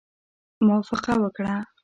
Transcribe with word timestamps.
موافقه 0.65 1.13
وکړه. 1.23 1.53